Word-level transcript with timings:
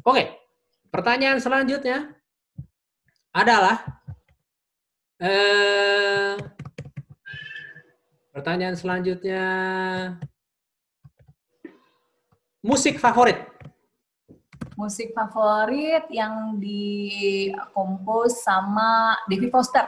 Oke, 0.00 0.38
pertanyaan 0.88 1.42
selanjutnya 1.42 2.14
adalah 3.30 3.82
eh, 5.20 6.34
pertanyaan 8.34 8.76
selanjutnya 8.78 9.44
musik 12.64 12.96
favorit. 12.96 13.48
Musik 14.80 15.12
favorit 15.12 16.08
yang 16.08 16.56
dikompos 16.56 18.40
sama 18.40 19.20
David 19.28 19.52
Foster. 19.52 19.84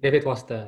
David 0.00 0.24
Foster. 0.24 0.64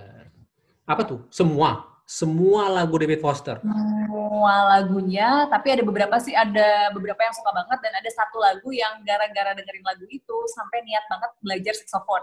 Apa 0.84 1.02
tuh? 1.08 1.24
Semua. 1.32 1.91
Semua 2.12 2.68
lagu 2.68 3.00
David 3.00 3.24
Foster. 3.24 3.56
Semua 3.64 4.76
lagunya, 4.76 5.48
tapi 5.48 5.72
ada 5.72 5.80
beberapa 5.80 6.20
sih, 6.20 6.36
ada 6.36 6.92
beberapa 6.92 7.16
yang 7.24 7.32
suka 7.32 7.56
banget 7.56 7.78
dan 7.80 7.92
ada 7.96 8.10
satu 8.12 8.36
lagu 8.36 8.68
yang 8.68 9.00
gara-gara 9.00 9.56
dengerin 9.56 9.80
lagu 9.80 10.04
itu 10.12 10.36
sampai 10.52 10.84
niat 10.84 11.08
banget 11.08 11.30
belajar 11.40 11.72
saxophone. 11.72 12.20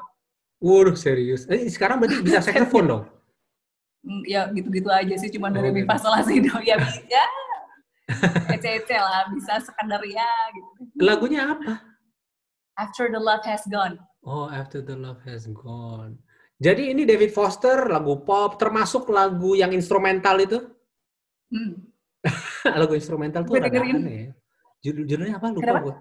Waduh, 0.61 0.93
serius. 0.93 1.49
Eh, 1.49 1.65
sekarang 1.65 1.97
berarti 1.97 2.21
bisa 2.21 2.37
saxophone 2.45 2.85
dong? 2.85 3.03
Mm, 4.05 4.21
Ya 4.29 4.41
gitu-gitu 4.53 4.93
aja 4.93 5.15
sih, 5.17 5.33
cuma 5.33 5.49
dari 5.49 5.69
Oh, 5.69 5.73
mi 5.73 5.81
gitu. 5.81 5.89
fa 5.89 5.97
sol 5.97 6.13
la 6.13 6.21
si 6.21 6.37
do 6.37 6.53
ya 6.61 6.77
bisa. 6.85 7.23
Ece-ece 8.53 8.93
lah, 8.93 9.25
bisa 9.33 9.57
sekadar 9.57 10.05
ya 10.05 10.29
gitu. 10.53 10.69
Lagunya 11.01 11.49
apa? 11.49 11.81
After 12.77 13.09
the 13.09 13.17
love 13.17 13.41
has 13.41 13.65
gone. 13.65 13.97
Oh, 14.21 14.51
After 14.53 14.83
the 14.85 14.99
Love 14.99 15.23
Has 15.23 15.47
Gone. 15.47 16.19
Jadi 16.59 16.91
ini 16.91 17.07
David 17.07 17.31
Foster, 17.31 17.87
lagu 17.87 18.19
pop, 18.19 18.59
termasuk 18.59 19.07
lagu 19.09 19.55
yang 19.55 19.71
instrumental 19.71 20.35
itu? 20.43 20.59
Hmm. 21.49 21.87
lagu 22.83 22.93
instrumental 22.93 23.47
tuh 23.47 23.55
rada 23.55 23.71
dengerin. 23.71 23.95
aneh 23.95 24.17
ya. 24.19 24.31
Judul, 24.83 25.03
judulnya 25.07 25.35
apa? 25.39 25.47
Lupa 25.49 25.63
Kenapa? 25.63 25.83
gue. 25.87 25.95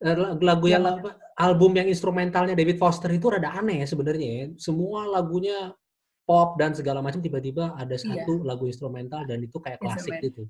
Eh, 0.00 0.16
Lagu, 0.16 0.40
lagu 0.40 0.66
yang 0.66 0.84
apa? 0.88 1.10
Album 1.36 1.76
yang 1.76 1.84
instrumentalnya 1.84 2.56
David 2.56 2.80
Foster 2.80 3.12
itu 3.12 3.28
rada 3.28 3.52
aneh 3.52 3.84
ya 3.84 3.86
sebenarnya 3.86 4.28
ya. 4.32 4.44
Semua 4.56 5.04
lagunya 5.04 5.76
pop 6.24 6.56
dan 6.56 6.72
segala 6.72 7.04
macam 7.04 7.20
tiba-tiba 7.20 7.76
ada 7.76 7.92
Iya. 7.92 8.24
satu 8.24 8.40
lagu 8.40 8.64
instrumental 8.64 9.28
dan 9.28 9.44
itu 9.44 9.60
kayak 9.60 9.76
klasik 9.76 10.16
Instrumen. 10.16 10.24
gitu. 10.24 10.42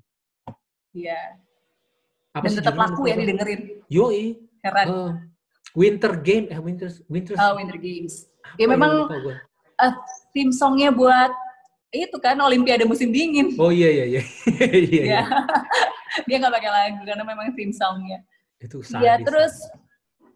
Iya. 0.95 1.19
Apa 2.31 2.47
Dan 2.47 2.53
tetap 2.63 2.75
laku 2.79 3.01
ya 3.11 3.15
didengerin. 3.19 3.59
Yoi. 3.91 4.23
Heran. 4.63 4.87
Eh, 4.87 5.11
Winter 5.71 6.13
Game, 6.19 6.51
eh 6.51 6.59
Winter 6.59 6.89
Winter. 7.07 7.35
Oh, 7.39 7.55
Winter 7.55 7.77
Games. 7.77 8.27
apa 8.41 8.55
Ya 8.59 8.65
memang 8.67 9.07
gua. 9.07 9.35
eh, 9.79 9.93
tim 10.31 10.51
songnya 10.51 10.91
buat 10.91 11.31
itu 11.91 12.15
kan 12.19 12.39
Olimpiade 12.39 12.83
musim 12.83 13.11
dingin. 13.11 13.51
Oh 13.55 13.67
iya 13.67 13.87
iya 13.91 14.05
iya. 14.07 14.21
iya, 14.71 15.03
iya. 15.03 15.03
Ya. 15.03 15.23
Dia 16.27 16.35
nggak 16.39 16.53
pakai 16.55 16.71
lagu 16.71 17.01
karena 17.03 17.23
memang 17.23 17.51
tim 17.55 17.71
songnya. 17.71 18.19
Itu 18.59 18.83
Iya, 18.95 19.15
sadis. 19.19 19.25
terus 19.25 19.53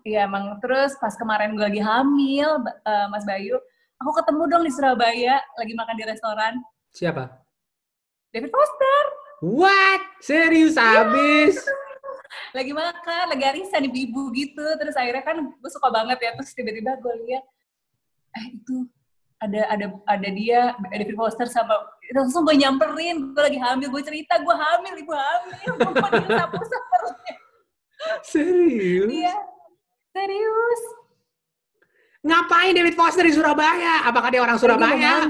Iya, 0.06 0.30
emang 0.30 0.62
terus 0.62 0.94
pas 1.02 1.18
kemarin 1.18 1.58
gue 1.58 1.66
lagi 1.66 1.82
hamil, 1.82 2.62
eh, 2.86 3.08
Mas 3.10 3.26
Bayu, 3.26 3.58
aku 3.98 4.12
ketemu 4.22 4.44
dong 4.46 4.62
di 4.62 4.70
Surabaya, 4.70 5.42
lagi 5.58 5.74
makan 5.74 5.96
di 5.98 6.06
restoran. 6.06 6.54
Siapa? 6.94 7.42
David 8.30 8.54
Foster, 8.54 9.04
What? 9.42 10.02
Serius 10.22 10.78
abis? 10.78 11.58
Lagi 12.54 12.72
makan, 12.72 13.26
lagi 13.32 13.44
arisan 13.44 13.88
ibu-ibu 13.88 14.32
gitu. 14.34 14.66
Terus 14.80 14.96
akhirnya 14.96 15.24
kan 15.24 15.38
gue 15.42 15.72
suka 15.72 15.90
banget 15.92 16.18
ya, 16.22 16.32
terus 16.36 16.52
tiba-tiba 16.54 16.98
gue 17.00 17.14
lihat, 17.28 17.44
eh 18.36 18.46
itu 18.56 18.88
ada 19.40 19.62
ada 19.68 19.86
ada 20.08 20.30
dia, 20.32 20.74
David 20.90 21.18
Foster 21.20 21.48
sama 21.48 21.76
langsung 22.14 22.46
gue 22.46 22.56
nyamperin, 22.56 23.34
gue 23.34 23.44
lagi 23.44 23.60
hamil, 23.60 23.90
gue 23.90 24.04
cerita 24.06 24.38
gue 24.38 24.56
hamil, 24.56 24.94
ibu 25.02 25.14
hamil, 25.14 25.72
gue 25.82 25.94
perutnya. 25.94 27.36
Serius? 28.22 29.10
Iya, 29.10 29.36
serius. 30.14 30.82
Ngapain 32.26 32.74
David 32.74 32.98
Foster 32.98 33.22
di 33.22 33.34
Surabaya? 33.34 34.02
Apakah 34.10 34.34
dia 34.34 34.42
orang 34.42 34.58
Dia 34.58 35.30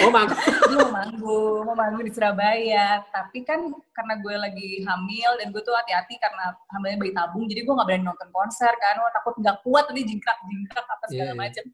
mau 0.00 0.10
manggung. 0.10 0.40
Oh, 0.40 0.72
mau 0.72 0.90
manggung, 0.92 1.60
mau 1.68 1.76
manggung 1.76 2.04
di 2.08 2.12
Surabaya. 2.12 3.04
Tapi 3.12 3.44
kan 3.44 3.60
karena 3.92 4.14
gue 4.20 4.34
lagi 4.36 4.68
hamil 4.88 5.30
dan 5.36 5.52
gue 5.52 5.62
tuh 5.62 5.76
hati-hati 5.76 6.16
karena 6.16 6.56
hamilnya 6.72 6.98
bayi 6.98 7.12
tabung, 7.12 7.44
jadi 7.44 7.60
gue 7.64 7.74
nggak 7.74 7.88
berani 7.88 8.04
nonton 8.08 8.28
konser 8.32 8.72
kan, 8.80 8.94
Wah, 9.00 9.12
takut 9.12 9.34
nggak 9.36 9.56
kuat 9.60 9.84
nanti 9.92 10.02
jingkrak-jingkrak 10.08 10.86
apa 10.86 11.04
segala 11.12 11.32
Iya, 11.32 11.34
iya. 11.36 11.42
macem. 11.42 11.64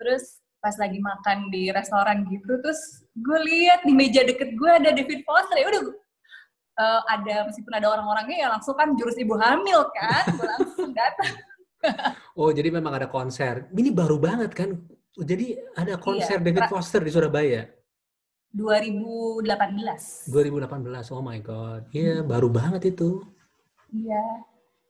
Terus 0.00 0.22
pas 0.60 0.76
lagi 0.76 0.98
makan 1.00 1.38
di 1.48 1.62
restoran 1.72 2.28
gitu, 2.28 2.52
terus 2.60 2.80
gue 3.16 3.38
lihat 3.48 3.80
di 3.86 3.96
meja 3.96 4.20
deket 4.20 4.52
gue 4.52 4.70
ada 4.70 4.92
David 4.92 5.24
Foster 5.24 5.56
ya 5.56 5.72
udah 5.72 5.82
eh, 6.80 7.00
ada 7.16 7.34
meskipun 7.48 7.72
ada 7.80 7.88
orang-orangnya 7.88 8.44
ya 8.44 8.48
langsung 8.52 8.76
kan 8.76 8.92
jurus 8.92 9.16
ibu 9.16 9.40
hamil 9.40 9.88
kan, 9.96 10.24
gue 10.36 10.46
langsung 10.46 10.92
datang. 10.92 11.34
Oh, 12.36 12.52
jadi 12.52 12.68
memang 12.68 12.92
ada 12.92 13.08
konser. 13.08 13.64
Ini 13.72 13.88
baru 13.96 14.20
banget 14.20 14.52
kan? 14.52 14.76
Jadi 15.18 15.58
ada 15.74 15.98
konser 15.98 16.38
Iya, 16.38 16.44
David 16.46 16.66
Foster 16.70 17.00
di 17.02 17.10
Surabaya 17.10 17.66
2018. 18.50 19.46
2018. 20.30 21.14
Oh 21.14 21.22
my 21.22 21.38
god. 21.38 21.86
Iya, 21.94 22.26
baru 22.26 22.50
banget 22.50 22.94
itu. 22.94 23.22
Iya. 23.94 24.42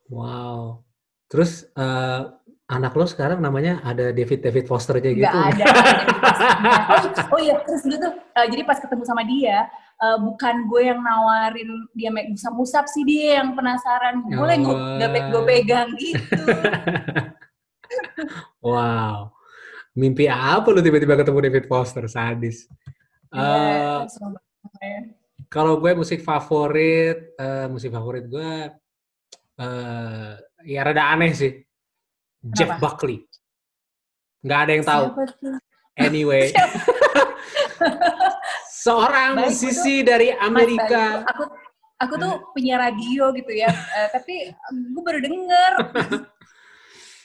Wow. 0.08 0.81
Terus 1.28 1.69
eh, 1.76 2.22
anak 2.70 2.94
lo 2.94 3.04
sekarang 3.04 3.42
namanya 3.42 3.82
ada 3.82 4.14
David 4.14 4.47
David 4.47 4.70
Foster 4.70 5.03
aja 5.03 5.10
gitu. 5.10 5.26
nggak 5.26 5.34
ada 5.58 5.64
oh, 6.87 7.34
oh 7.34 7.41
iya 7.42 7.58
terus 7.66 7.82
dulu 7.82 7.98
tuh 7.98 8.12
eh, 8.14 8.47
jadi 8.47 8.62
pas 8.62 8.78
ketemu 8.78 9.02
sama 9.02 9.26
dia 9.26 9.66
eh, 9.98 10.19
bukan 10.22 10.70
gue 10.70 10.82
yang 10.87 11.02
nawarin 11.02 11.66
dia 11.98 12.14
make 12.14 12.31
musap-musap 12.31 12.87
sih 12.87 13.02
dia 13.02 13.42
yang 13.42 13.58
penasaran 13.58 14.22
boleh 14.22 14.56
gue 14.62 14.75
Oh. 15.02 15.31
gue 15.34 15.42
pegang 15.50 15.91
gitu 15.98 16.42
wow. 18.70 19.29
Mimpi 20.00 20.25
apa 20.25 20.72
lo 20.72 20.81
tiba-tiba 20.81 21.12
ketemu 21.15 21.38
David 21.44 21.65
Foster? 21.69 22.05
Sadis. 22.09 22.65
Iya, 23.31 23.37
Eh, 23.37 23.99
seru 24.09 24.33
banget. 24.33 25.05
Kalau 25.53 25.77
gue 25.77 25.93
musik 25.93 26.22
favorit, 26.22 27.37
eh, 27.37 27.66
musik 27.69 27.91
favorit 27.91 28.25
gue, 28.25 28.53
eh 29.61 30.31
ya 30.65 30.81
rada 30.81 31.12
aneh 31.12 31.37
sih. 31.37 31.53
Jeff 32.41 32.72
Kenapa? 32.72 32.97
Buckley. 32.97 33.19
Nggak 34.41 34.59
ada 34.59 34.72
yang 34.72 34.84
tahu. 34.87 35.05
Tuh? 35.37 35.59
Anyway, 36.00 36.49
seorang 38.81 39.37
Baik, 39.37 39.53
musisi 39.53 40.00
dari 40.00 40.32
Mas 40.32 40.38
Bayu, 40.38 40.47
Amerika. 40.49 41.05
aku 41.28 41.44
aku 42.00 42.15
tuh 42.17 42.32
punya 42.56 42.81
radio 42.81 43.28
gitu 43.37 43.53
ya 43.53 43.69
eh, 43.69 44.09
tapi 44.09 44.49
gue 44.72 45.03
baru 45.05 45.21
denger 45.21 45.72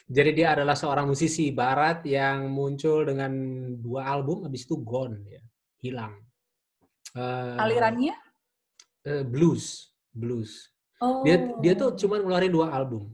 Jadi 0.05 0.38
dia 0.38 0.53
adalah 0.53 0.77
seorang 0.77 1.09
musisi 1.09 1.49
barat 1.49 2.05
yang 2.05 2.45
muncul 2.53 3.01
dengan 3.09 3.33
dua 3.81 4.05
album, 4.05 4.45
habis 4.45 4.69
itu 4.69 4.77
gone, 4.85 5.17
ya, 5.25 5.41
hilang. 5.81 6.13
Eh, 7.16 7.57
alirannya 7.57 8.13
eh, 9.01 9.23
blues, 9.25 9.89
blues. 10.13 10.69
oh 11.01 11.25
Dia 11.25 11.49
dia 11.57 11.73
tuh 11.73 11.97
cuma 11.97 12.21
ngeluarin 12.21 12.53
dua 12.53 12.69
album. 12.69 13.09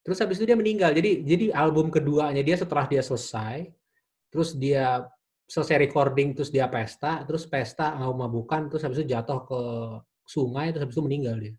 Terus 0.00 0.16
habis 0.24 0.40
itu 0.40 0.48
dia 0.48 0.56
meninggal. 0.56 0.96
Jadi 0.96 1.28
jadi 1.28 1.52
album 1.52 1.92
keduanya 1.92 2.40
dia 2.40 2.56
setelah 2.56 2.88
dia 2.88 3.04
selesai, 3.04 3.68
terus 4.32 4.56
dia 4.56 5.04
selesai 5.44 5.76
recording, 5.76 6.32
terus 6.32 6.48
dia 6.48 6.64
pesta, 6.72 7.24
terus 7.28 7.44
pesta 7.44 7.92
mau 7.96 8.16
mabukan, 8.16 8.68
terus 8.72 8.80
habis 8.80 9.04
itu 9.04 9.12
jatuh 9.12 9.44
ke 9.44 9.60
sungai, 10.24 10.72
terus 10.72 10.88
habis 10.88 10.96
itu 10.96 11.04
meninggal 11.04 11.36
dia. 11.36 11.54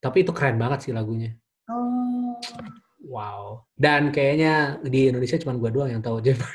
Tapi 0.00 0.24
itu 0.26 0.32
keren 0.36 0.60
banget 0.60 0.88
sih 0.88 0.92
lagunya. 0.92 1.36
Wow. 3.02 3.66
Dan 3.74 4.14
kayaknya 4.14 4.78
di 4.82 5.10
Indonesia 5.10 5.34
cuma 5.36 5.58
gua 5.58 5.70
doang 5.70 5.90
yang 5.90 6.02
tahu 6.02 6.22
Jeff. 6.22 6.38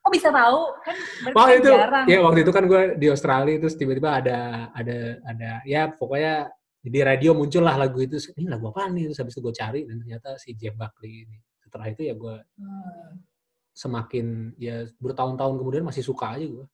kok 0.00 0.12
bisa 0.16 0.32
tahu 0.32 0.60
kan 0.82 0.96
kan 1.36 1.54
itu, 1.54 1.70
jarang 1.70 2.04
ya 2.08 2.18
waktu 2.18 2.40
itu 2.42 2.50
kan 2.50 2.64
gue 2.66 2.82
di 2.98 3.06
Australia 3.06 3.56
terus 3.62 3.78
tiba-tiba 3.78 4.18
ada 4.18 4.38
ada 4.74 5.20
ada 5.22 5.50
ya 5.62 5.86
pokoknya 5.86 6.50
di 6.80 7.00
radio 7.04 7.30
muncul 7.30 7.62
lah 7.62 7.76
lagu 7.78 8.00
itu 8.00 8.18
ini 8.34 8.48
lagu 8.48 8.72
apa 8.72 8.88
nih 8.90 9.06
terus 9.06 9.20
habis 9.20 9.36
itu 9.36 9.44
gue 9.44 9.54
cari 9.54 9.80
dan 9.86 10.00
ternyata 10.02 10.34
si 10.34 10.56
Jeff 10.58 10.74
Buckley 10.74 11.28
ini 11.28 11.38
setelah 11.62 11.86
itu 11.86 12.02
ya 12.02 12.18
gue 12.18 12.36
Hmm. 12.58 13.22
semakin 13.70 14.56
ya 14.58 14.88
bertahun-tahun 14.98 15.54
kemudian 15.60 15.84
masih 15.86 16.02
suka 16.02 16.34
aja 16.34 16.48
gue 16.48 16.66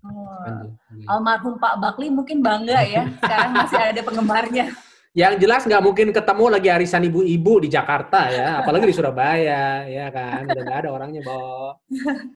Oh. 0.00 0.06
Tuh 0.06 0.70
lagunya. 0.70 1.06
almarhum 1.10 1.54
Pak 1.58 1.74
Bakli 1.82 2.08
mungkin 2.08 2.40
bangga 2.40 2.78
ya 2.82 3.04
sekarang 3.20 3.50
masih 3.58 3.78
ada 3.78 4.00
penggemarnya 4.00 4.64
yang 5.10 5.34
jelas 5.42 5.66
nggak 5.66 5.82
mungkin 5.82 6.14
ketemu 6.14 6.44
lagi 6.54 6.68
arisan 6.70 7.02
ibu-ibu 7.02 7.66
di 7.66 7.68
Jakarta 7.68 8.30
ya 8.30 8.62
apalagi 8.62 8.86
di 8.86 8.94
Surabaya 8.94 9.82
ya 9.90 10.06
kan? 10.14 10.46
Udah 10.46 10.62
nggak 10.62 10.78
ada 10.86 10.90
orangnya 10.94 11.20
Bo 11.26 11.74